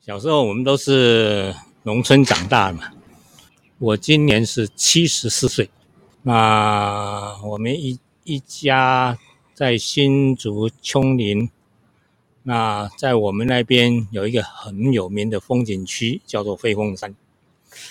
[0.00, 2.84] 小时候我们都是农村长大的嘛。
[3.78, 5.68] 我今年是七十四岁。
[6.22, 9.18] 那我们一一家
[9.52, 11.50] 在新竹琼林。
[12.44, 17.14] 那在我们那边有一个很有名的风景区，叫做飞凤山，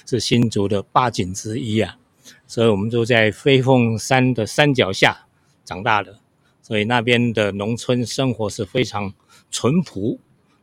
[0.07, 1.99] 是新竹的八景之一啊。
[2.47, 5.27] 所以我们就在飞凤山的山脚下
[5.63, 6.17] 长大的，
[6.63, 9.13] 所以那边的农村生活是非常
[9.51, 10.19] 淳朴。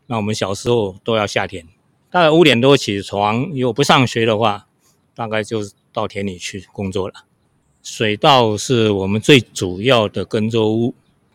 [0.07, 1.67] 那我们小时候都要下田，
[2.11, 4.67] 大概五点多起床，如果不上学的话，
[5.15, 5.61] 大概就
[5.93, 7.25] 到田里去工作了。
[7.83, 10.95] 水稻是我们最主要的耕作物，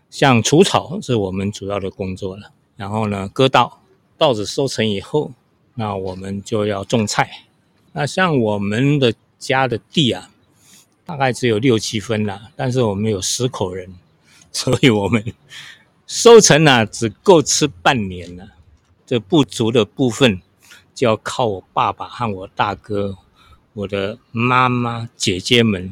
[0.09, 2.51] 像除草是我们主要的工作了。
[2.75, 3.81] 然后呢，割稻，
[4.17, 5.31] 稻子收成以后，
[5.75, 7.45] 那我们就要种菜。
[7.93, 10.29] 那像我们的家的地啊，
[11.05, 13.93] 大概只有六七分了，但是我们有十口人，
[14.51, 15.23] 所以我们
[16.07, 18.47] 收成呢、只够吃半年了。
[19.11, 20.41] 这不足的部分，
[20.95, 23.17] 就要靠我爸爸和我大哥、
[23.73, 25.91] 我的妈妈、姐姐们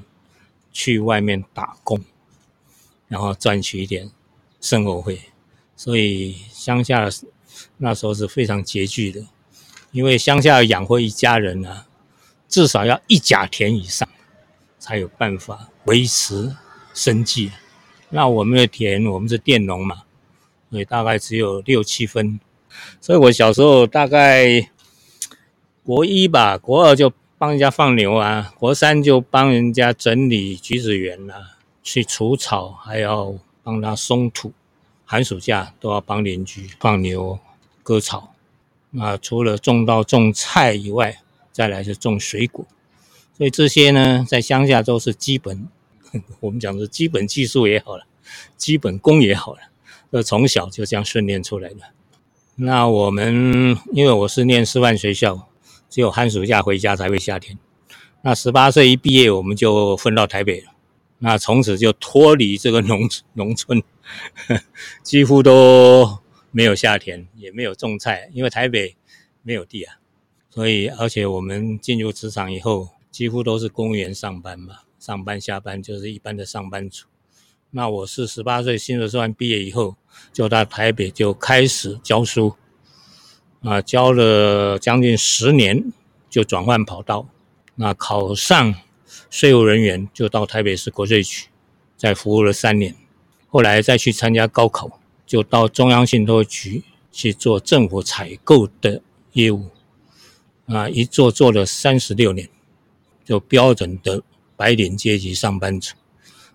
[0.71, 1.99] 去外面打工，
[3.09, 4.09] 然后赚取一点
[4.61, 5.19] 生活费。
[5.75, 7.09] 所以乡下
[7.75, 9.27] 那时候是非常拮据的，
[9.91, 11.87] 因为乡下养活一家人呢、啊，
[12.47, 14.07] 至少要一甲田以上，
[14.79, 16.55] 才有办法维持
[16.93, 17.51] 生计。
[18.11, 20.03] 那我们的田，我们是佃农嘛，
[20.71, 22.39] 所以大概只有六七分。
[23.01, 24.69] 所以我小时候大概
[25.83, 34.53] 国一吧，国二就帮人家放牛啊，国三就帮人家整理橘子园啊，去除草，还要帮他松土。
[35.05, 37.39] 寒暑假都要帮邻居放牛、
[37.81, 38.35] 割草。
[38.91, 42.65] 那除了种稻种菜以外，再来是种水果。
[43.35, 45.67] 所以这些呢，在乡下都是基本，
[46.41, 48.05] 我们讲的基本技术也好了，
[48.55, 49.61] 基本功也好了，
[50.11, 51.77] 那从小就这样训练出来的。
[52.61, 55.47] 那我们因为我是念师范学校，
[55.89, 57.57] 只有寒暑假回家才会下田。
[58.21, 60.73] 那十八岁一毕业，我们就分到台北了。
[61.19, 63.81] 那从此就脱离这个农农村，
[65.01, 66.19] 几乎都
[66.51, 68.97] 没有下田，也没有种菜，因为台北
[69.41, 69.95] 没有地啊。
[70.49, 77.05] 所以，而且我们进入职场以后，几乎都是公务员上班嘛，上班下班就是一般的上班族。
[77.71, 79.95] 那我是十八岁新竹师范毕业以后，
[80.31, 82.55] 就到台北就开始教书，
[83.61, 85.91] 啊，教了将近十年，
[86.29, 87.27] 就转换跑道，
[87.75, 88.75] 那考上
[89.29, 91.47] 税务人员，就到台北市国税局，
[91.97, 92.95] 再服务了三年，
[93.47, 99.01] 后来再去参加高考，就到中央信托局去做政府采购的
[99.33, 99.69] 业务，
[100.67, 102.49] 啊，一做做了三十六年，
[103.25, 104.21] 就标准的
[104.55, 105.95] 白领阶级上班族。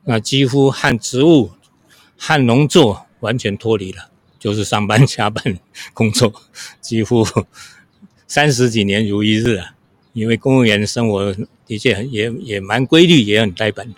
[0.05, 1.53] 那几乎和植物、
[2.19, 5.59] 和农作完全脱离了， 就是上班加班
[5.93, 6.33] 工作，
[6.81, 7.27] 几乎
[8.27, 9.71] 三十几年如一日啊。
[10.13, 11.35] 因为公务员生活
[11.67, 13.93] 的确也也蛮规律，也很呆板，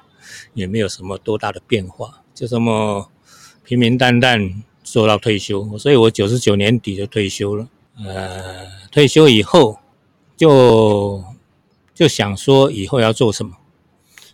[0.54, 3.10] 也没有什么多大的变化，就这么
[3.62, 5.76] 平平淡淡做到退休。
[5.76, 7.68] 所以我九十九年底就退休了。
[8.02, 9.78] 呃，退休以后
[10.38, 11.22] 就
[11.94, 13.52] 就想说以后要做什么。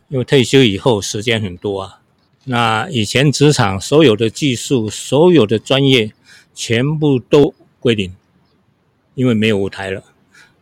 [0.08, 2.01] 因为退休以后时间很多啊，
[2.44, 6.12] 那以前职场所有的技术、所有的专业
[6.54, 8.14] 全部都归零，
[9.14, 10.02] 因为没有舞台了，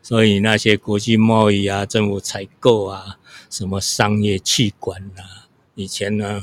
[0.03, 3.19] 所以那些国际贸易啊、政府采购啊、
[3.49, 6.43] 什么商业企管啊，以前呢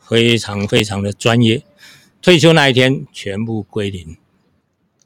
[0.00, 1.62] 非常非常的专业，
[2.22, 4.16] 退休那一天全部归零，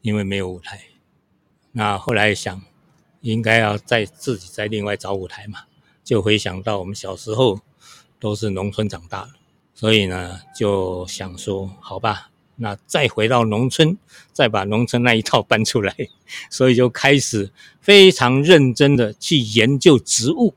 [0.03, 0.85] 因为没有舞台。
[1.73, 2.63] 那后来想，
[3.23, 5.65] 应该要再自己再另外找舞台嘛。
[6.05, 7.61] 就回想到我们小时候
[8.21, 9.31] 都是农村长大的，
[9.85, 13.99] 所以呢就想说，好吧，那再回到农村，
[14.33, 15.95] 再把农村那一套搬出来，
[16.49, 17.53] 所以就开始
[17.83, 20.55] 非常认真的去研究植物。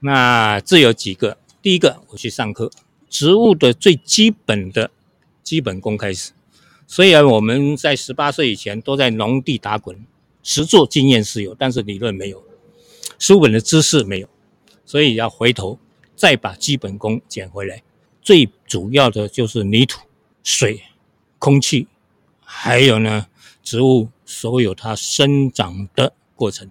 [0.00, 2.70] 那这有几个，第一个我去上课，
[3.08, 4.90] 植物的最基本的
[5.42, 6.32] 基本功开始。
[6.86, 10.04] 虽然我们在十八岁以前都在农地打滚，
[10.42, 12.44] 实作经验是有，但是理论没有，
[13.18, 14.28] 书本的知识没有。
[14.84, 15.78] 所以要回头
[16.14, 17.82] 再把基本功捡回来，
[18.20, 20.06] 最主要的就是泥土、
[20.42, 20.82] 水、
[21.38, 21.86] 空气，
[22.40, 23.26] 还有呢
[23.62, 26.70] 植物所有它生长的过程。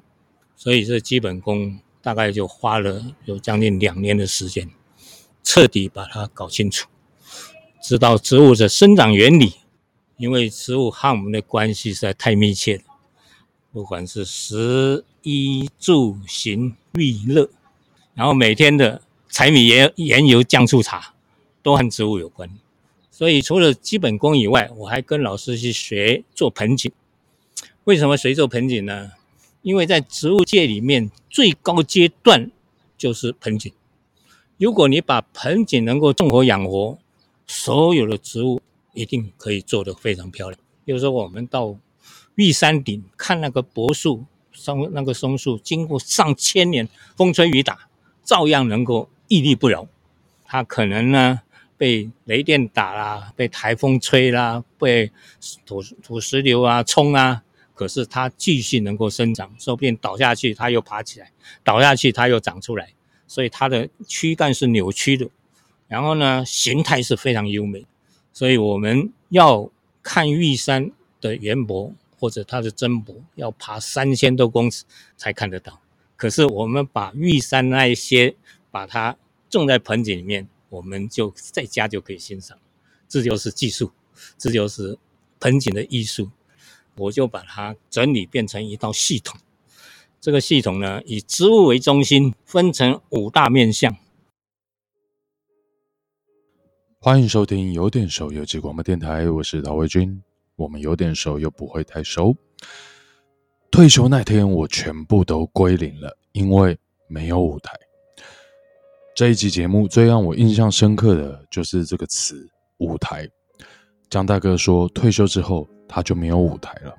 [0.55, 4.69] 所以这基本功大概就花了有将近两年的时间，
[5.43, 6.87] 彻底把它搞清楚，
[7.81, 9.53] 知道植物的生长原理。
[10.17, 12.83] 因为植物和我们的关系实在太密切了，
[13.71, 17.51] 不管是食衣住行娱乐。
[18.15, 21.13] 然后每天的柴米盐盐油酱醋茶
[21.67, 22.49] 都和植物有关，
[23.11, 26.89] 所以除了基本功以外，我还跟老师去学做盆景。
[27.83, 29.11] 为什么学做盆景呢？
[29.63, 32.49] 因为在植物界里面最高阶段
[32.97, 33.69] 就是盆景。
[34.57, 36.97] 如果你把盆景能够种活养活，
[37.45, 38.61] 所有的植物
[38.93, 40.57] 一定可以做得非常漂亮。
[40.85, 41.75] 比如说，我们到
[42.35, 44.23] 玉山顶看那个柏树、
[44.53, 46.87] 松那个松树，经过上千年
[47.17, 47.89] 风吹雨打，
[48.23, 49.85] 照样能够屹立不摇。
[50.45, 51.41] 它可能呢
[51.77, 55.11] 被雷电打啦，被台风吹啦，被
[55.65, 57.43] 土土石流啊冲啊，
[57.75, 61.31] 可是它继续能够生长，说不定倒下去它又爬起来，
[61.63, 62.93] 倒下去它又长出来，
[63.27, 65.29] 所以它的躯干是扭曲的，
[65.87, 67.85] 然后呢形态是非常优美，
[68.33, 69.69] 所以我们要
[70.01, 70.91] 看玉山
[71.21, 74.83] 的圆柏或者它的真柏，要爬三千多公尺
[75.15, 75.79] 才看得到。
[76.15, 78.33] 可是我们把玉山那一些
[78.71, 79.15] 把它
[79.51, 82.57] 种在盆景里面，我们就在家就可以欣赏，
[83.07, 83.91] 这就是技术，
[84.37, 84.97] 这就是
[85.39, 86.29] 盆景的艺术。
[86.97, 89.39] 我就把它整理变成一套系统。
[90.19, 93.95] 这个系统呢，以植物为中心，分成五大面向。
[96.99, 100.21] 欢迎收听有点熟有机广播电台，我是陶维军。
[100.55, 102.35] 我们有点熟又不会太熟。
[103.69, 106.75] 退休那天，我全部都归零了，因为
[107.07, 107.71] 没有舞台。
[109.17, 112.47] 这一集节目最让我印象深刻的就是这个词
[112.77, 113.27] “舞台”。
[114.11, 116.93] 江大哥说，退休之后他就没有舞台了。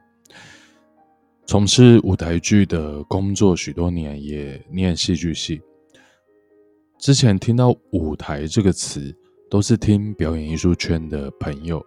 [1.46, 5.62] 从事舞台剧的工作许多年，也念戏剧系。
[6.98, 9.14] 之前听到“舞台”这个词，
[9.48, 11.80] 都是听表演艺术圈的朋友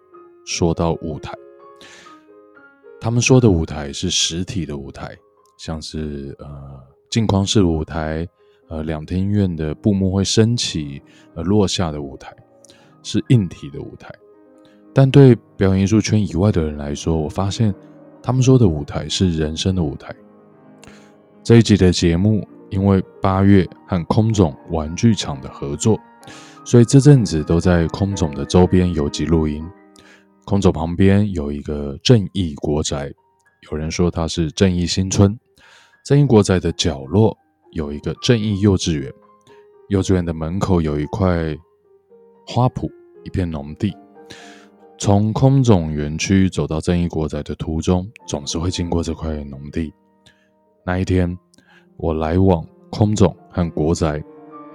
[0.45, 1.33] 说到舞台。
[3.01, 5.13] 他们说的舞台是实体的舞台，
[5.59, 6.47] 像是呃
[7.09, 8.25] 镜框式舞台，
[8.71, 11.01] 呃两厅院的布幕会升起
[11.35, 12.33] 呃落下的舞台，
[13.03, 14.09] 是硬体的舞台。
[14.93, 17.73] 但对表演艺术圈以外的人来说，我发现
[18.23, 20.15] 他们说的舞台是人生的舞台。
[21.43, 25.99] 这一集的节目，因为八月和空总玩具厂的合作，
[26.63, 29.65] 所以这阵子都在空总的周边游击录音。
[30.45, 33.11] 空总旁边有一个正义国宅，
[33.69, 35.37] 有人说它是正义新村。
[36.03, 37.37] 正义国宅的角落
[37.71, 39.11] 有一个正义幼稚园，
[39.87, 41.57] 幼稚园的门口有一块
[42.45, 42.91] 花圃，
[43.23, 43.95] 一片农地。
[44.97, 49.93] 从空总园区走到正义国宅的途中，总是会经过这块农地。
[50.85, 51.37] 那一天，
[51.97, 54.21] 我来往空总和国宅，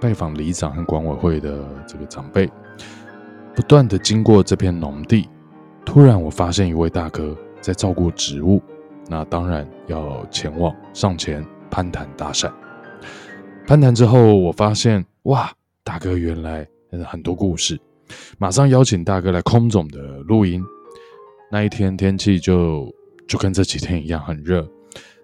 [0.01, 2.51] 拜访里长和管委会的这个长辈，
[3.55, 5.29] 不断的经过这片农地。
[5.85, 8.61] 突然，我发现一位大哥在照顾植物，
[9.09, 12.51] 那当然要前往上前攀谈搭讪。
[13.67, 15.53] 攀谈之后，我发现哇，
[15.83, 16.65] 大哥原来
[17.05, 17.77] 很多故事。
[18.39, 20.63] 马上邀请大哥来空总的录音。
[21.51, 22.95] 那一天天气就
[23.27, 24.65] 就跟这几天一样很热，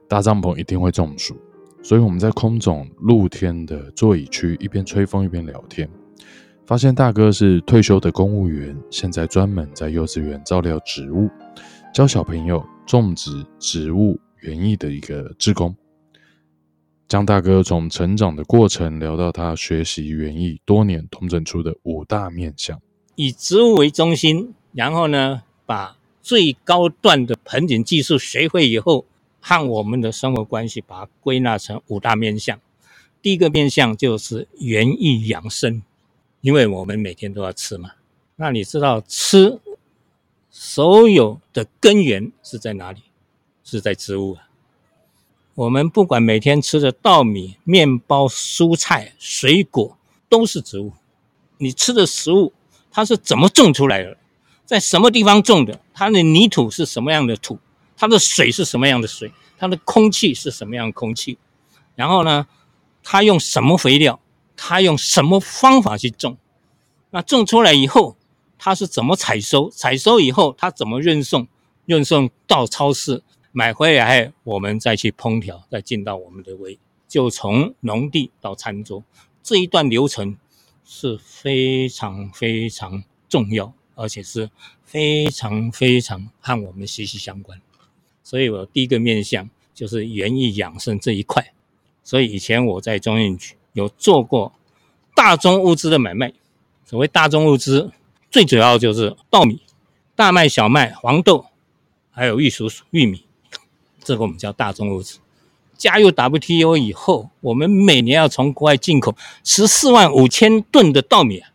[0.09, 1.37] 搭帐篷一定会中暑，
[1.85, 5.89] 所以我们在空总露天的座椅区一边吹风一边聊天。
[6.67, 11.31] 发现大哥是退休的公务员，现在专门在幼稚园照料植物，
[11.95, 15.73] 教小朋友种植植物园艺的一个志工。
[17.13, 22.81] 江大哥从成长的过程聊到他学习园艺多年，统整出的五大面向，
[23.17, 29.05] 以植物为中心，然后呢，把最高段的盆景技术学会以后，
[29.43, 32.59] 和我们的生活关系，把它归纳成五大面向。
[33.21, 35.83] 第一个面向就是园艺养生，
[36.41, 37.91] 因为我们每天都要吃嘛。
[38.37, 39.61] 那你知道吃
[40.49, 43.03] 所有的根源是在哪里？
[43.63, 44.49] 是在植物啊。
[45.55, 50.93] 我们不管每天吃的稻米、面包、蔬菜、水果，都是植物。
[51.59, 52.55] 你吃的食物，
[52.91, 54.17] 它是怎么种出来的？
[54.65, 55.79] 在什么地方种的？
[55.93, 57.59] 它的泥土是什么样的土？
[57.99, 59.31] 它的水是什么样的水？
[59.59, 61.37] 它的空气是什么样的空气？
[61.95, 62.47] 然后呢，
[63.03, 64.19] 它用什么肥料？
[64.57, 66.39] 它用什么方法去种？
[67.11, 68.17] 那种出来以后，
[68.57, 69.69] 它是怎么采收？
[69.69, 71.47] 采收以后，它怎么运送？
[71.85, 73.23] 运送到超市？
[73.53, 79.05] 买回来，我们再去烹调，再进到我们的胃，就从农地到餐桌
[79.43, 80.39] 这一段流程
[80.85, 84.51] 是非常非常重要，而且是
[84.83, 87.61] 非常非常和我们息息相关。
[88.23, 91.53] 所以我第一个面向就是园艺养生这一块。
[92.03, 94.53] 所以以前我在中运局有做过
[95.15, 96.33] 大宗物资的买卖。
[96.87, 97.93] 所谓大宗物资，
[98.31, 99.61] 最主要就是稻米、
[100.17, 101.47] 大麦、小麦、黄豆，
[102.11, 103.27] 还有玉薯、玉米。
[104.03, 105.19] 这个我们叫大宗物资。
[105.77, 111.51] 加入 WTO 以后，我们每年要从国外进口十四万五千吨的稻米啊。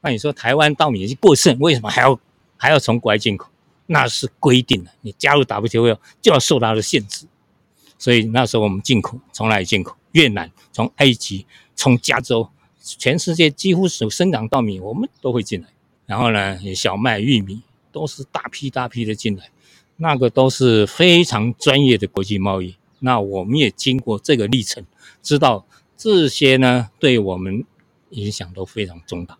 [0.00, 2.20] 那你说台湾稻米已经过剩，为什么还要
[2.56, 3.48] 还要从国外进口？
[3.86, 7.26] 那是规定的，你加入 WTO 就要受它的限制。
[7.98, 9.96] 所以那时候我们进口从哪里进口？
[10.12, 12.48] 越南、从埃及、从加州，
[12.80, 15.68] 全世界几乎是生长稻米，我们都会进来。
[16.06, 19.50] 然后呢，小麦、玉米都是大批大批的进来，
[19.96, 22.76] 那个都是非常专业的国际贸易。
[23.00, 24.84] 那我们也经过这个历程，
[25.22, 27.64] 知道这些呢对我们
[28.10, 29.38] 影响都非常重大。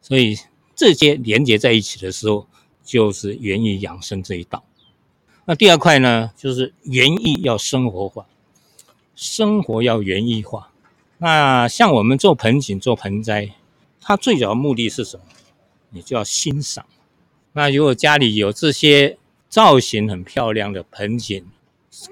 [0.00, 0.38] 所以
[0.74, 2.46] 这些连接在一起的时候，
[2.84, 4.64] 就是园艺养生这一道。
[5.44, 8.26] 那第二块呢，就是园艺要生活化，
[9.14, 10.70] 生活要园艺化。
[11.18, 13.50] 那像我们做盆景、做盆栽，
[14.00, 15.24] 它最主要目的是什么？
[15.90, 16.86] 你就要欣赏。
[17.52, 19.18] 那如果家里有这些
[19.52, 21.44] 造型很漂亮的盆景，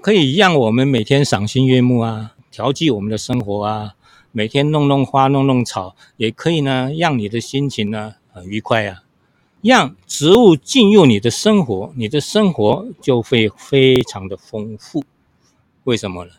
[0.03, 3.95] 可以让我们每天赏心悦目啊，调剂我们的生活啊。
[4.31, 9.05] 每天弄弄花、弄弄草，也可以呢，让你的心情呢很愉快啊。
[9.63, 15.03] 让植物进入你的生活，你的生活就会非常的丰富。
[15.85, 16.33] 为什么呢？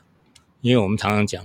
[0.62, 1.44] 因为我们常常讲，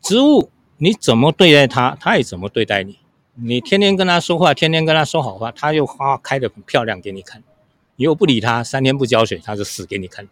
[0.00, 3.00] 植物你怎么对待它，它也怎么对待你。
[3.34, 7.42] 你天天跟它说话，天天跟它说好话，它就花开得很漂亮给你看。
[7.96, 10.28] 你又不理它，三天不浇水，它就死给你看。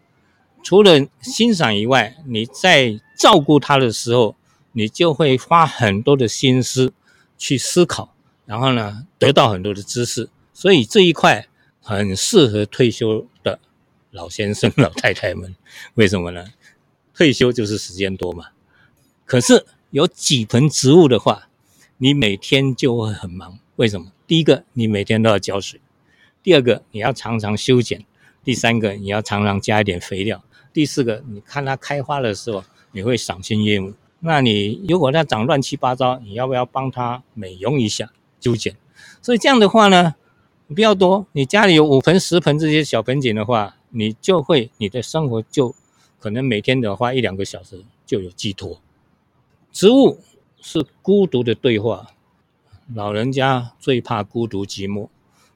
[0.63, 4.35] 除了欣赏以外，你在照顾它的时候，
[4.71, 6.93] 你就会花很多的心思
[7.37, 8.15] 去思考，
[8.45, 10.29] 然后呢，得到很多的知识。
[10.53, 11.47] 所以这一块
[11.81, 13.59] 很适合退休的
[14.11, 15.55] 老先生、 老太太们，
[15.95, 16.45] 为什么呢？
[17.13, 18.47] 退休就是时间多嘛。
[19.25, 21.49] 可是有几盆植物的话，
[21.97, 23.59] 你每天就会很忙。
[23.75, 24.11] 为什么？
[24.25, 25.79] 第一个，你每天都要浇水；
[26.43, 28.01] 第二个，你要常常修剪；
[28.43, 30.37] 第三个，你要常常加一点肥料；
[30.73, 33.93] 第四个，你看它开花的时候，你会赏心悦目。
[34.19, 38.75] 那你如果它长乱七八糟，你要不要帮它美容一下、修剪？
[39.21, 40.15] 所以这样的话呢？
[40.73, 45.75] 不要多，你家里有五盆、十盆这些小盆景的话，你就会你的生活就
[46.19, 48.81] 可能每天的花一两个小时就有寄托。
[49.71, 50.19] 植物
[50.61, 52.07] 是孤独的对话，
[52.93, 55.09] 老人家最怕孤独寂寞。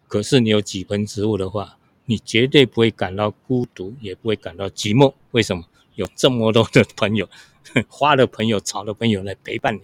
[0.07, 5.13] 可是你有几盆植物的话，你绝对不会感到孤独，也不会感到寂寞。
[5.31, 5.63] 为什么？
[5.95, 7.27] 有这么多的朋友，
[7.87, 9.81] 花的朋友、草的朋友来陪伴你，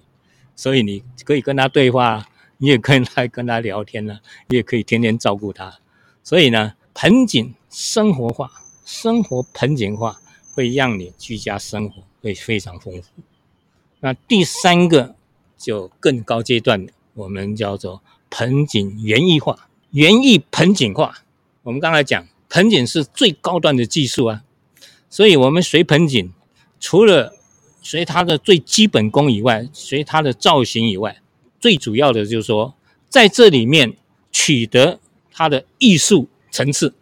[0.56, 2.27] 所以你可以跟他对话。
[2.58, 5.80] 你也可以来跟他聊天呢，你也可以天天照顾他。
[6.24, 8.50] 所以呢，盆景生活化，
[8.86, 10.22] 生活盆景化，
[10.53, 13.10] 会让你居家生活会非常丰富。
[14.00, 15.15] 那第三个
[15.58, 21.20] 就更高阶段的，我们叫做盆景园艺化，园艺盆景化。
[21.62, 24.44] 我们刚才讲，盆景是最高端的技术啊，
[25.08, 26.34] 所以我们随盆景，
[26.80, 27.36] 除了
[27.80, 31.22] 随它的最基本功以外，随它的造型以外。
[31.60, 32.74] 最主要的就是说，
[33.08, 33.96] 在这里面
[34.32, 35.00] 取得
[35.32, 36.96] 它的艺术层次，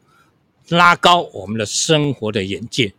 [0.67, 2.93] 拉高我们的生活的眼界。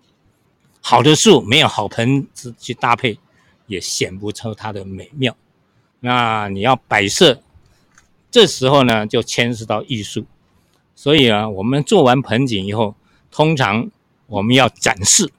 [0.80, 3.18] 好的树没有好盆子去搭配，
[3.66, 5.36] 也显不出它的美妙。
[6.00, 7.42] 那你要摆设，
[8.32, 10.24] 这时候呢就牵涉到艺术。
[10.96, 12.96] 所以啊，我们做完盆景以后，
[13.30, 13.90] 通常
[14.26, 15.30] 我们要展示。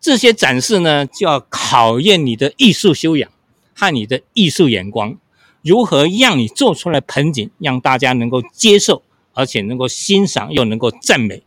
[0.00, 3.30] 这些展示呢，就要考验你的艺术修养
[3.74, 5.18] 和你的艺术眼光。
[5.62, 9.02] 如何让你做出来盆景，让大家能够接受，
[9.32, 11.44] 而且能够欣赏，又能够赞美，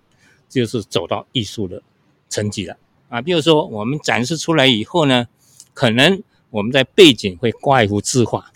[0.47, 1.83] 就是走到艺术的
[2.29, 2.77] 层级了
[3.09, 3.21] 啊！
[3.21, 5.27] 比如说，我们展示出来以后呢，
[5.73, 8.53] 可能我们在背景会挂一幅字画，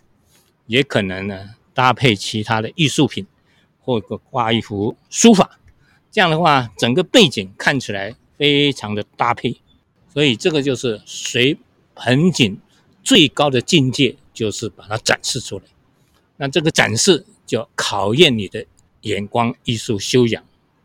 [0.68, 1.50] 也可能呢
[1.80, 3.26] 搭配其他的艺术品，
[3.80, 5.58] 或者挂一幅书法，
[6.12, 9.62] 这样的话，整个背景看起来非常的搭配。
[10.14, 11.58] 所以这个就是随
[11.96, 12.60] 盆景
[13.02, 14.18] 最高的境界。
[14.32, 15.66] 就是把它展示出来，
[16.38, 18.66] 那这个展示就考验你的
[19.02, 20.42] 眼光、艺术修养，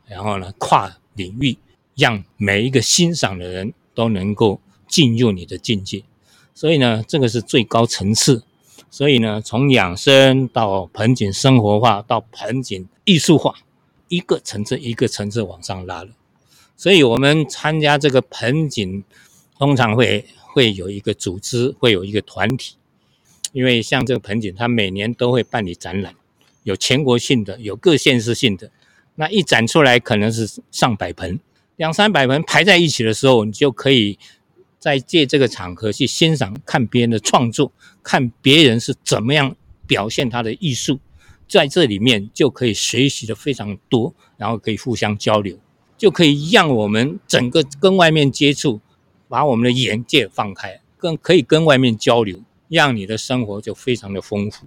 [0.08, 1.56] 然后呢，跨领域，
[1.94, 6.02] 让每一个欣赏的人都能够进入你的境界。
[6.52, 8.42] 所以呢，这个是最高层次。
[8.94, 13.52] 所以呢，从养生到盆景生活化，到盆景艺术化，
[14.06, 16.10] 一个层次一个层次往上拉了。
[16.76, 19.02] 所以我们参加这个盆景，
[19.58, 22.76] 通常会会有一个组织，会有一个团体。
[23.50, 26.14] 因为像这个盆景，它每年都会办理展览，
[26.62, 28.70] 有全国性的，有各县市性的。
[29.16, 31.40] 那一展出来可能是上百盆，
[31.74, 34.16] 两三百盆排在一起的时候，你就可以
[34.84, 37.72] 在借这个场合去欣赏，看别人的创作，
[38.02, 41.00] 看别人是怎么样表现他的艺术，
[41.48, 45.56] 在这里面就可以学习的非常多，然后可以互相交流，
[45.96, 48.82] 就可以让我们整个跟外面接触，
[49.26, 52.42] 把我们的眼界放开，更可以跟外面交流。
[52.68, 54.66] 让你的生活就非常的丰富。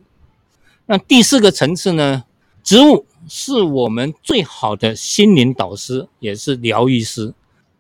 [0.87, 2.23] 那第四个层次呢？
[2.63, 7.35] 植物是我们最好的心灵导师，也是疗愈师。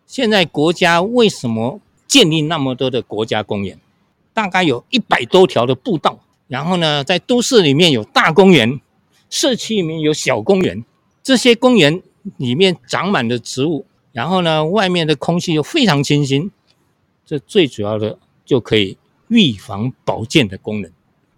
[0.05, 3.79] 现在国家为什么建立那么多的国家公园？
[4.33, 8.79] 大概有一百多条的步道，然后呢，在都市里面有大公园，
[9.29, 10.85] 社区里面有小公园，
[11.23, 12.01] 这些公园
[12.37, 16.51] 里面长满了植物，然后呢，外面的空气又非常清新，
[17.25, 18.97] 这最主要的就可以
[19.29, 20.91] 预防保健的功能。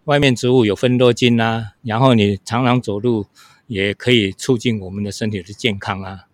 [0.04, 3.28] 外面植物有芬多精啊，然后你常常走路
[3.68, 6.26] 也可以促进我们的身体的健康啊。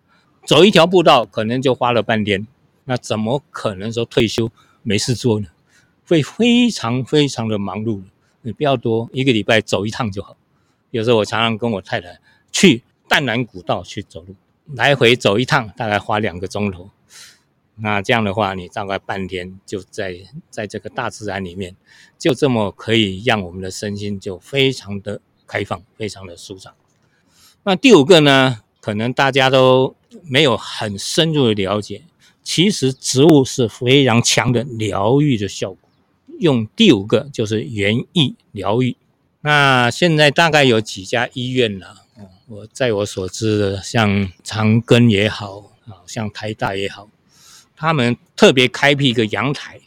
[0.44, 2.46] 走一条步道可能就花了半天，
[2.86, 4.50] 那怎么可能说退休
[4.82, 5.48] 没事做呢？
[6.08, 8.02] 会非常非常的忙碌。
[8.42, 10.36] 你不要多，一个礼拜走一趟就好。
[10.90, 14.34] 有时候我常常跟我太太去淡兰古道去走路，
[14.72, 16.90] 来回走一趟大概花两个钟头。
[17.78, 20.16] 那这样的话，你大概半天就在
[20.48, 21.76] 在这个大自然里面，
[22.16, 26.72] 就这么可以让我们的身心就非常的开放，非常的舒畅。
[27.64, 32.04] 那第五个呢，可能大家都没有很深入的了解，
[32.46, 35.90] 其实植物是非常强的疗愈的效果。
[36.38, 38.96] 用第五个就是园艺疗愈。
[39.40, 42.04] 那现在大概有几家医院了？
[42.46, 47.08] 我在我所知的，像长庚也好，啊，像台大也好，
[47.74, 49.80] 他们特别开辟一个阳台，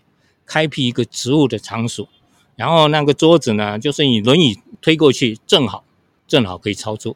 [0.45, 2.09] 开辟一个植物的场所，
[2.57, 5.85] 然后那个桌子呢，就是你轮椅推过去，正好
[6.27, 7.15] 正好可以操作。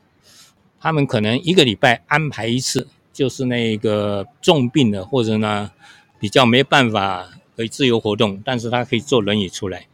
[0.79, 5.72] 他们可能一个礼拜安排一次，就是那个重病的或者呢
[6.20, 9.88] 比较没办法可以自由活动，但是他可以坐轮椅出来，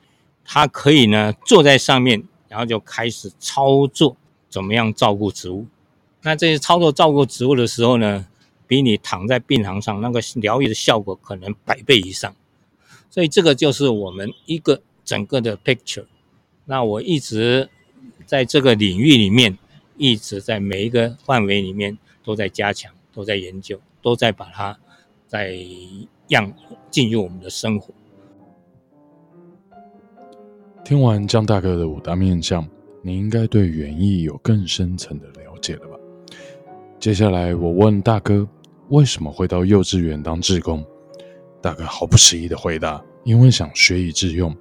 [0.44, 4.16] 他可以呢坐在上面，然后就开始操作
[4.50, 5.68] 怎么样照顾植物。
[6.24, 8.26] 那这些操作照顾植物的时候呢，
[8.66, 12.34] 比你躺在病床上那个疗愈的效果可能百倍以上。
[13.10, 16.06] 所以这个就是我们一个整个的 picture。
[16.66, 17.70] 那我一直
[18.26, 19.58] 在这个领域里面。
[20.02, 24.78] 一直在每一个范围里面都在加强，都在研究，都在把它
[25.28, 25.58] 在
[26.28, 26.52] 让
[26.90, 27.94] 进入我们的生活。
[30.84, 32.68] 听完江大哥的五大面相，
[33.02, 35.96] 你应该对园艺有更深层的了解了吧？
[37.00, 38.48] 接下来我问大哥，
[38.90, 40.84] 为什么会到幼稚园当志工？
[41.62, 44.56] 大哥毫不迟疑的回答：因为想学以致用。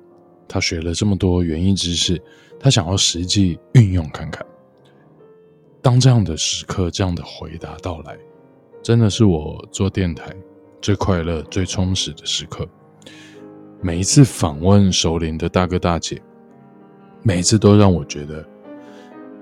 [0.46, 2.20] 他学了这么多园艺知识，
[2.58, 4.44] 他想要实际运用看看。
[5.82, 8.18] 当这样的时刻，这样的回答到来，
[8.82, 10.34] 真的是我做电台
[10.80, 12.66] 最快乐、最充实的时刻。
[13.80, 16.20] 每一次访问熟龄的大哥大姐，
[17.22, 18.44] 每一次都让我觉得，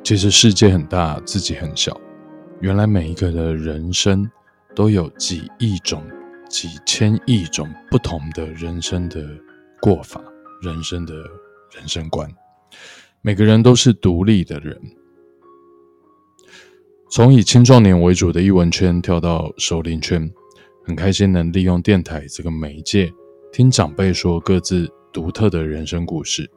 [0.02, 1.98] 其实世界很大，自己很小。
[2.60, 4.28] 原来每一个的人生
[4.74, 6.02] 都有几亿种、
[6.48, 9.26] 几千亿种不同的人生的
[9.80, 10.20] 过法，
[10.62, 11.14] 人生的
[11.74, 12.28] 人生观。
[13.20, 14.80] 每个人都是独立的人。
[17.08, 20.28] 从以青壮年为主的艺文圈跳到熟龄圈，
[20.84, 23.10] 很开心能利用电台这个媒介，
[23.52, 26.50] 听长辈说各自独特的人生故事，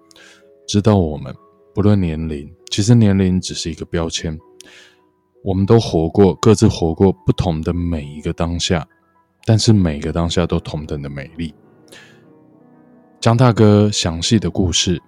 [0.67, 1.33] 知道我们
[1.73, 4.37] 不论年龄，其实年龄只是一个标签，
[5.43, 8.85] 我们都活过，各自活过不同的每一个当下，
[9.45, 11.53] 但是每个当下都同等的美丽。
[13.21, 14.99] 江大哥详细的故事，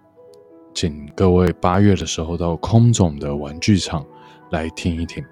[0.76, 4.06] 请各位八月的时候到空总的玩具厂。
[4.52, 5.26] 来听一听。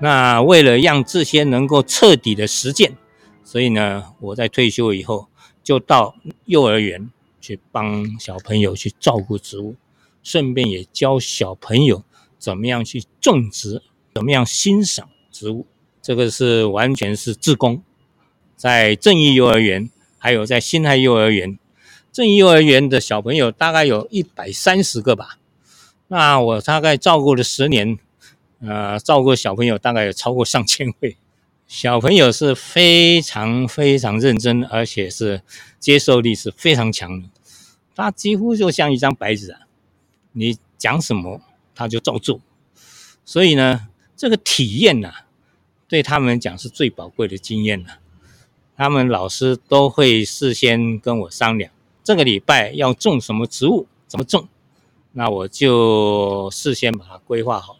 [0.00, 2.96] 那为了让这些能够彻底的实践，
[3.44, 5.28] 所以呢，我在退休以后
[5.62, 9.76] 就到幼儿园去帮小朋友去照顾植物，
[10.22, 12.02] 顺便也教小朋友
[12.38, 13.82] 怎么样去种植，
[14.14, 15.66] 怎么样欣赏植物。
[16.00, 17.82] 这个是完全是自工，
[18.56, 21.58] 在正义幼儿园，还有在辛亥幼儿园。
[22.10, 25.38] 正义幼儿园的小朋友大概有一百三十个吧。
[26.08, 27.98] 那我大概照顾了十年。
[28.64, 31.16] 呃，照顾小朋友大概有超过上千位，
[31.66, 35.42] 小朋友是非常非常认真，而且是
[35.80, 37.28] 接受力是非常强的。
[37.96, 39.62] 他几乎就像一张白纸啊，
[40.30, 41.40] 你讲什么
[41.74, 42.40] 他就照做。
[43.24, 45.12] 所以呢，这个体验呐、
[45.88, 47.98] 对他们讲是最宝贵的经验了。
[48.76, 51.72] 他们老师都会事先跟我商量，
[52.04, 54.48] 这个礼拜要种什么植物，怎么种，
[55.12, 57.76] 那我就事先把它规划好。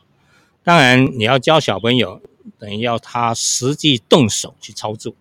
[0.64, 2.22] 当然，你要教小朋友，
[2.59, 5.14] 等于要他实际动手去操作，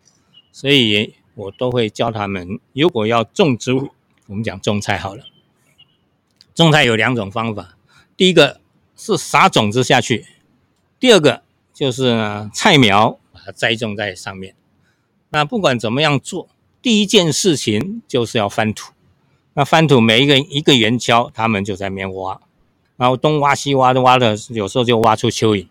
[0.51, 2.59] 所以我都会教他们。
[2.73, 3.89] 如果要种植物，
[4.27, 5.23] 我们讲种菜好了，
[6.53, 7.75] 种菜有两种方法，
[8.15, 8.61] 第一个
[8.95, 10.27] 是撒种子下去，
[10.99, 11.41] 第二个
[11.73, 14.53] 就是呢，菜苗把它栽种在上面。
[15.29, 16.49] 那不管怎么样做，
[16.81, 18.93] 第一件事情就是要翻土。
[19.53, 22.39] 那翻土，每一个一个圆锹，他们就在那边挖。
[23.01, 25.65] 然后东挖西挖的挖的，有时候就挖出蚯蚓。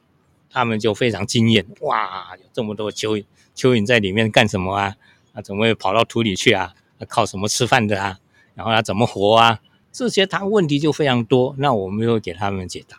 [0.51, 4.97] 他们就非常惊艳，哇，有这么多蚯蚓，蚯蚓在里面干什么啊？
[5.33, 6.75] 啊，怎么会跑到土里去啊？
[7.07, 8.19] 靠什么吃饭的啊？
[8.57, 9.61] 然后它怎么活啊？
[9.93, 12.99] 这些他问题就非常多，那我们就给他们解答。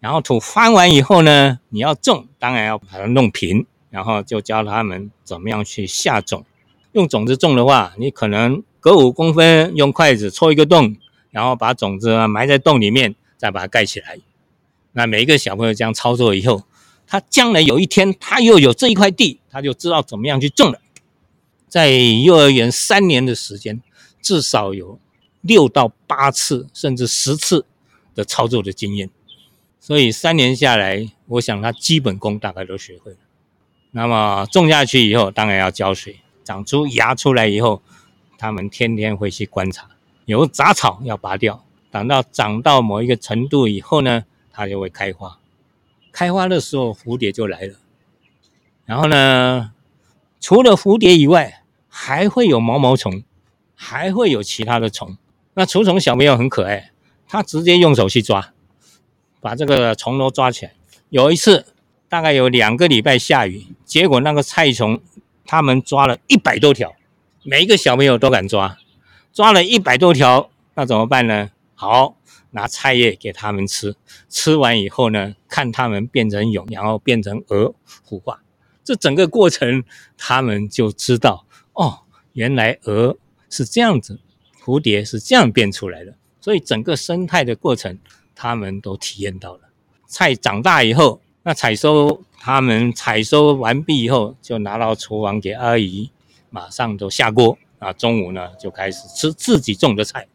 [0.00, 6.46] 然后土翻完以后呢，你要种，当然要把它弄平，然后就教他们怎么样去下种。
[6.92, 10.96] 用种子种的话，你可能隔五公分用筷子戳一个洞，
[11.30, 14.16] 然后把种子埋在洞里面，再把它盖起来。
[14.92, 16.62] 那每一个小朋友这样操作以后，
[17.08, 20.80] 他将来有一天他又有这一块地，他就知道怎么样去种了。
[21.68, 23.82] 在幼儿园三年的时间，
[24.20, 25.00] 至少有
[25.40, 27.66] 六到八次，甚至十次
[28.14, 29.10] 的操作的经验。
[29.80, 33.18] 所以三年下来，我想他基本功大概都学会了。
[33.90, 36.20] 那么种下去以后，当然要浇水。
[36.44, 37.82] 长出芽出来以后，
[38.38, 39.88] 他们天天会去观察，
[40.26, 41.64] 有杂草要拔掉。
[41.92, 45.38] 等到长到某一个程度以后呢，它就会开花。
[46.10, 47.74] 开花的时候，蝴蝶就来了。
[48.84, 49.72] 然后呢，
[50.40, 53.22] 除了蝴蝶以外，还会有毛毛虫，
[53.76, 55.16] 还会有其他的虫。
[55.54, 56.90] 那除虫小朋友很可爱，
[57.28, 58.52] 他直接用手去抓，
[59.40, 60.72] 把这个虫都抓起来。
[61.10, 61.66] 有一次，
[62.08, 65.00] 大概有两个礼拜下雨，结果那个菜虫。
[65.44, 66.94] 他们抓了一百多条，
[67.42, 68.78] 每一个小朋友都敢抓，
[69.34, 71.50] 抓了一百多条，那怎么办呢？
[71.82, 72.16] 好，
[72.52, 73.96] 拿菜叶给他们吃，
[74.28, 77.74] 吃完以后呢，看他们变成蛹，然后变成蛾
[78.08, 78.40] 孵化，
[78.84, 79.82] 这整个过程
[80.16, 82.02] 他们就知道哦，
[82.34, 83.16] 原来蛾
[83.50, 84.20] 是这样子，
[84.64, 87.98] 蝴蝶是这样变出来的，所以整个生态的过程
[88.36, 89.62] 他们都体验到了。
[90.06, 92.22] 菜长大以后，那采收。
[92.44, 96.10] 他们采收完毕以后，就拿到厨房给阿姨，
[96.50, 97.92] 马上就下锅啊。
[97.92, 100.26] 中午呢，就开始吃自己种的菜。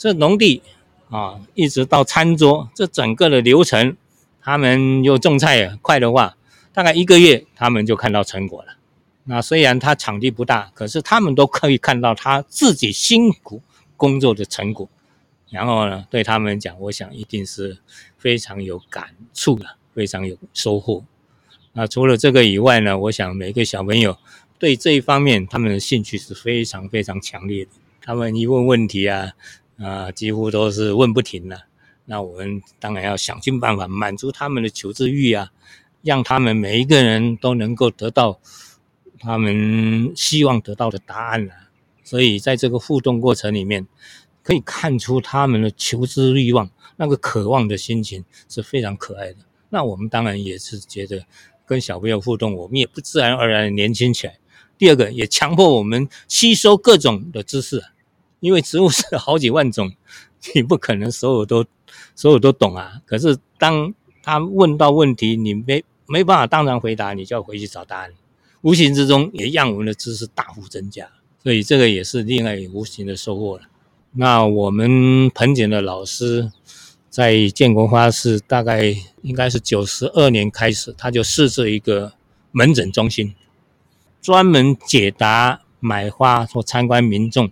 [0.00, 0.62] 这农地
[1.10, 3.98] 啊，一直到餐桌，这整个的流程，
[4.40, 6.38] 他们又种菜，快的话，
[6.72, 8.78] 大概一个月，他们就看到成果了。
[9.24, 13.60] 那虽然他场地不大，可是他们都可以看到他自己辛苦
[13.98, 14.88] 工作的成果。
[15.50, 17.76] 然后呢，对他们讲，我想一定是
[18.16, 21.04] 非常有感触的，非常有收获。
[21.74, 24.16] 那除了这个以外呢，我想每个小朋友
[24.58, 27.72] 对这一方面他们的兴趣是非常非常强烈的。
[28.02, 29.32] 他们一问问题啊，
[29.80, 31.62] 啊，几乎都是问不停的。
[32.04, 35.50] 那我们当然要想尽办法满足他们的求知欲啊，
[36.02, 38.38] 让他们每一个人都能够得到
[39.18, 41.70] 他们希望得到的答案啊。
[42.04, 43.86] 所以在这个互动过程里面，
[44.42, 49.38] 可以看出他们的求知欲望，那个渴望的心情是非常可爱的。
[49.70, 51.24] 那我们当然也是觉得。
[51.66, 54.40] 跟小朋友互动，我们也不自然而然年轻起来。
[54.76, 57.80] 第二个，也强迫我们吸收各种的知识，
[58.40, 59.92] 因为植物是好几万种，
[60.54, 61.64] 你不可能所有都
[62.14, 63.00] 所有都懂啊。
[63.06, 68.10] 可是当他问到问题，你没没办法当场回答，你就要回去找答案。
[68.62, 71.08] 无形之中也让我们的知识大幅增加，
[71.42, 73.64] 所以这个也是另外无形的收获了。
[74.12, 76.50] 那我们盆景的老师。
[77.10, 82.12] 在建国花市，大概应该是九十二年开始，他就设置一个
[82.52, 83.34] 门诊中心，
[84.22, 87.50] 专门解答买花或参观民众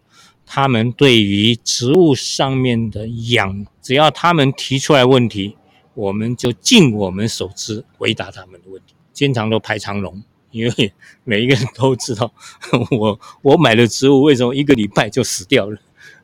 [0.50, 5.58] 他们对于植物上面的养，只要他们提出来问题，
[5.92, 8.94] 我们就尽我们所知回答他们的问题。
[9.12, 10.92] 经常都排长龙，因为
[11.24, 12.32] 每一个人都知道，
[12.90, 15.78] 我我买的植物为什么一个礼拜就死掉了？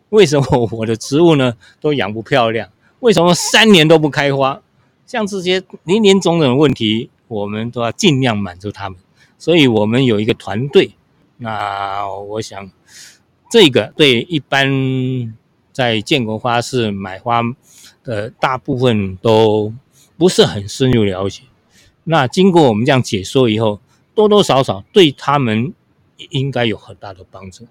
[0.09, 2.71] 为什么我的植物呢都养不漂亮？
[3.01, 4.63] 为什么三年都不开花？
[5.07, 8.99] 像这些林林总总的问题，我们都要尽量满足他们。
[9.37, 10.93] 所以我们有一个团队。
[11.37, 12.71] 那我想，
[13.55, 15.33] 这个对一般
[15.73, 17.41] 在建国花市买花
[18.03, 19.73] 的大部分都
[20.19, 21.43] 不是很深入了解。
[22.03, 23.79] 那经过我们这样解说以后，
[24.13, 25.73] 多多少少对他们
[26.31, 27.69] 应该有很大的帮助。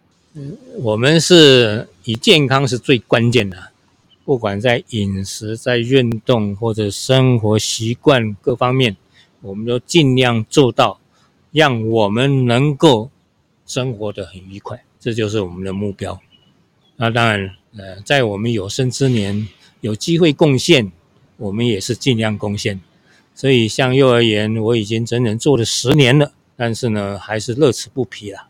[0.78, 3.72] 我们是以健康是最关键的。
[4.24, 8.96] 不管在饮食、在运动或者生活习惯各方面，
[9.42, 11.02] 我们都尽量做到，
[11.52, 13.10] 让我们能够
[13.66, 16.18] 生活得很愉快，这就是我们的目标。
[16.96, 19.50] 那当然，呃，在我们有生之年
[19.82, 20.94] 有机会贡献，
[21.36, 22.80] 我们也是尽量贡献。
[23.36, 28.48] 所以，像幼儿园，我已经整整做了十年了，但是呢，还是乐此不疲啦。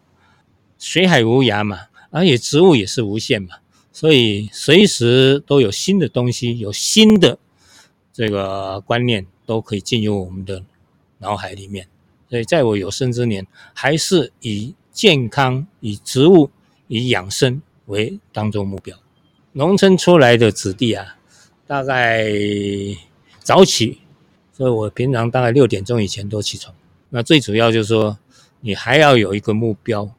[0.77, 3.55] 水海无涯嘛，而且植物也是无限嘛。
[3.91, 7.39] 所以随时都有新的东西，有新的
[8.13, 10.63] 这个观念都可以进入我们的
[11.17, 11.87] 脑海里面。
[12.29, 16.49] 所以在我有生之年，还是以健康、以植物、
[16.87, 18.95] 以养生为当做目标。
[19.51, 21.17] 农村出来的子弟啊，
[21.67, 22.29] 大概
[23.39, 23.99] 早起
[24.53, 26.73] 所以我平常大概六点钟以前都起床。
[27.09, 28.17] 那最主要就是说，
[28.61, 30.09] 你还要有一个目标。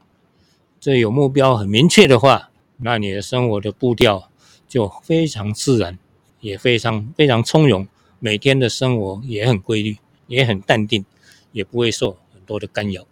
[0.81, 4.29] 这有目标很明确的话，那你的生活的步调
[4.69, 5.99] 就非常自然，
[6.41, 7.89] 也非常非常从容。
[8.19, 11.05] 每天的生活也很规律，也很淡定，
[11.53, 13.07] 也不会受很多的干扰。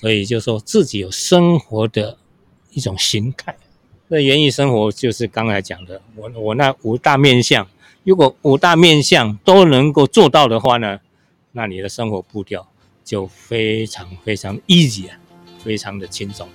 [0.00, 2.16] 所以就说自己有生活的
[2.70, 3.56] 一种形态，
[4.06, 7.66] 那园艺生活就是刚才讲的，我我那五大面相，
[8.04, 11.00] 如果五大面相都能够做到的话呢，
[11.50, 12.68] 那你的生活步调
[13.02, 15.18] 就非常非常 easy 啊，
[15.64, 16.48] 非常的轻松。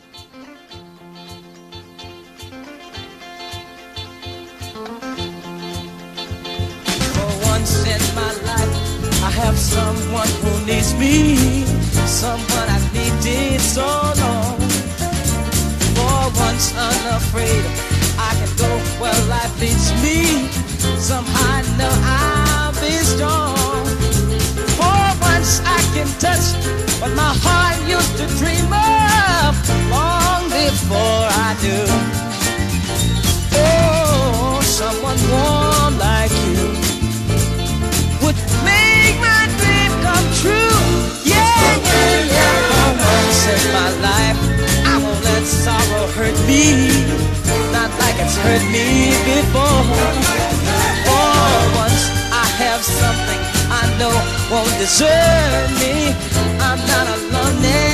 [9.43, 11.35] have someone who needs me,
[12.07, 13.85] someone I needed so
[14.23, 14.57] long.
[15.95, 17.65] For once unafraid,
[18.17, 20.47] I can go where life leads me.
[20.97, 23.85] Somehow I know I'll be strong.
[24.79, 26.47] For once I can touch
[27.01, 29.51] what my heart used to dream of
[29.91, 32.22] long before I knew.
[45.43, 46.87] that sorrow hurt me,
[47.71, 49.83] not like it's hurt me before.
[51.05, 51.35] For
[51.75, 54.15] once I have something I know
[54.51, 56.15] won't desert me.
[56.59, 57.92] I'm not alone now.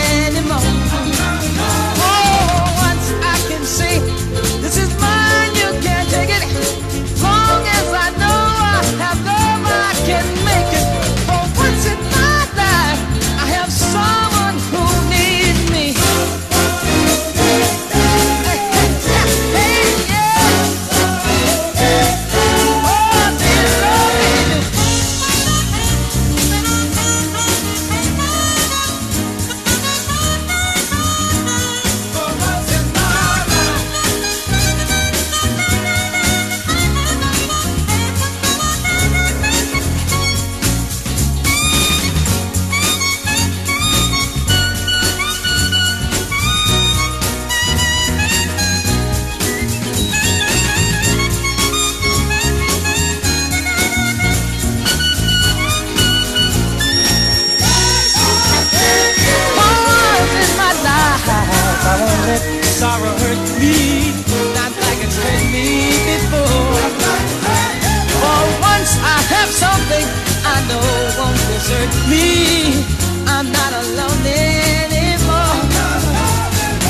[69.60, 70.06] Something
[70.46, 70.80] I know
[71.20, 72.86] won't desert me.
[73.28, 75.60] I'm not alone anymore.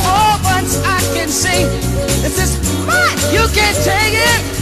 [0.06, 1.66] Oh, much I can sing.
[2.22, 2.52] This is
[2.86, 3.18] mine.
[3.34, 4.59] You can't take it.